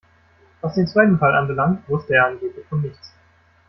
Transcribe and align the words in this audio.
Was 0.61 0.73
den 0.73 0.87
zweiten 0.87 1.19
Fall 1.19 1.35
anbelangt, 1.35 1.87
wusste 1.87 2.15
er 2.15 2.25
angeblich 2.25 2.65
von 2.65 2.81
nichts. 2.81 3.13